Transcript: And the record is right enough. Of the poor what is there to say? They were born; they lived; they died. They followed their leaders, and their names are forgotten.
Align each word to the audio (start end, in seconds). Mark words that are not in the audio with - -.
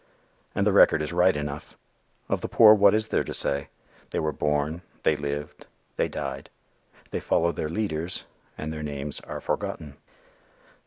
And 0.55 0.65
the 0.65 0.73
record 0.73 1.03
is 1.03 1.13
right 1.13 1.35
enough. 1.35 1.77
Of 2.27 2.41
the 2.41 2.47
poor 2.47 2.73
what 2.73 2.95
is 2.95 3.09
there 3.09 3.23
to 3.23 3.35
say? 3.35 3.69
They 4.09 4.19
were 4.19 4.31
born; 4.31 4.81
they 5.03 5.15
lived; 5.15 5.67
they 5.95 6.07
died. 6.07 6.49
They 7.11 7.19
followed 7.19 7.55
their 7.55 7.69
leaders, 7.69 8.23
and 8.57 8.73
their 8.73 8.81
names 8.81 9.19
are 9.19 9.39
forgotten. 9.39 9.97